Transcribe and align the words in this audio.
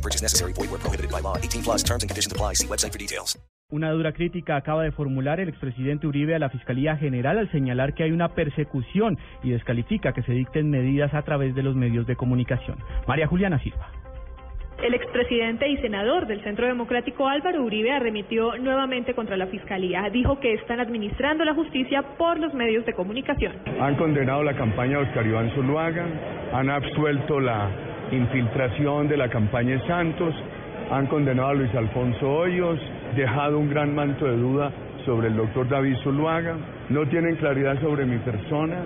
No 0.00 0.02
purchase 0.02 0.22
necessary. 0.22 0.54
Void 0.54 0.70
where 0.70 0.80
prohibited 0.80 1.10
by 1.10 1.20
law. 1.20 1.36
18 1.36 1.62
plus 1.62 1.82
terms 1.82 2.02
and 2.02 2.08
conditions 2.08 2.32
apply. 2.32 2.54
See 2.54 2.66
website 2.66 2.92
for 2.92 2.98
details. 2.98 3.38
Una 3.70 3.90
dura 3.92 4.12
crítica 4.12 4.56
acaba 4.56 4.82
de 4.82 4.90
formular 4.90 5.38
el 5.38 5.48
expresidente 5.48 6.06
Uribe 6.06 6.34
a 6.34 6.40
la 6.40 6.48
Fiscalía 6.48 6.96
General 6.96 7.38
al 7.38 7.52
señalar 7.52 7.94
que 7.94 8.02
hay 8.02 8.10
una 8.10 8.30
persecución 8.30 9.16
y 9.44 9.50
descalifica 9.50 10.12
que 10.12 10.22
se 10.22 10.32
dicten 10.32 10.70
medidas 10.70 11.14
a 11.14 11.22
través 11.22 11.54
de 11.54 11.62
los 11.62 11.76
medios 11.76 12.04
de 12.06 12.16
comunicación. 12.16 12.78
María 13.06 13.28
Juliana 13.28 13.62
Silva. 13.62 13.92
El 14.82 14.94
expresidente 14.94 15.68
y 15.68 15.76
senador 15.76 16.26
del 16.26 16.42
Centro 16.42 16.66
Democrático 16.66 17.28
Álvaro 17.28 17.62
Uribe 17.62 17.92
arremitió 17.92 18.56
nuevamente 18.56 19.14
contra 19.14 19.36
la 19.36 19.46
Fiscalía. 19.46 20.08
Dijo 20.10 20.40
que 20.40 20.54
están 20.54 20.80
administrando 20.80 21.44
la 21.44 21.54
justicia 21.54 22.02
por 22.16 22.40
los 22.40 22.54
medios 22.54 22.86
de 22.86 22.94
comunicación. 22.94 23.52
Han 23.78 23.96
condenado 23.96 24.42
la 24.42 24.56
campaña 24.56 24.96
de 24.96 25.04
Oscar 25.04 25.26
Iván 25.26 25.50
Zuluaga, 25.54 26.06
han 26.54 26.70
absuelto 26.70 27.38
la 27.38 27.89
infiltración 28.12 29.08
de 29.08 29.16
la 29.16 29.28
campaña 29.28 29.80
Santos, 29.86 30.34
han 30.90 31.06
condenado 31.06 31.48
a 31.48 31.54
Luis 31.54 31.74
Alfonso 31.74 32.28
Hoyos, 32.28 32.80
dejado 33.16 33.58
un 33.58 33.70
gran 33.70 33.94
manto 33.94 34.26
de 34.26 34.36
duda 34.36 34.72
sobre 35.04 35.28
el 35.28 35.36
doctor 35.36 35.68
David 35.68 35.96
Zuluaga, 36.02 36.56
no 36.88 37.06
tienen 37.06 37.36
claridad 37.36 37.80
sobre 37.80 38.04
mi 38.04 38.18
persona, 38.18 38.76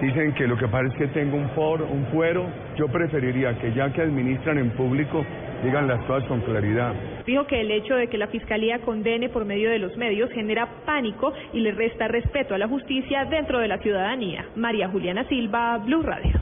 dicen 0.00 0.32
que 0.34 0.46
lo 0.46 0.56
que 0.56 0.66
pasa 0.66 0.86
es 0.88 0.94
que 0.94 1.06
tengo 1.08 1.36
un, 1.36 1.48
foro, 1.50 1.86
un 1.86 2.06
fuero, 2.06 2.46
yo 2.76 2.88
preferiría 2.88 3.56
que 3.58 3.72
ya 3.72 3.92
que 3.92 4.02
administran 4.02 4.58
en 4.58 4.70
público 4.70 5.24
digan 5.62 5.86
las 5.86 6.02
cosas 6.04 6.28
con 6.28 6.40
claridad. 6.40 6.92
Dijo 7.24 7.46
que 7.46 7.60
el 7.60 7.70
hecho 7.70 7.94
de 7.94 8.08
que 8.08 8.18
la 8.18 8.26
Fiscalía 8.26 8.80
condene 8.80 9.28
por 9.28 9.44
medio 9.44 9.70
de 9.70 9.78
los 9.78 9.96
medios 9.96 10.30
genera 10.32 10.68
pánico 10.84 11.32
y 11.52 11.60
le 11.60 11.70
resta 11.70 12.08
respeto 12.08 12.54
a 12.54 12.58
la 12.58 12.66
justicia 12.66 13.24
dentro 13.26 13.60
de 13.60 13.68
la 13.68 13.78
ciudadanía. 13.78 14.44
María 14.56 14.88
Juliana 14.88 15.24
Silva, 15.28 15.78
Blue 15.78 16.02
Radio. 16.02 16.41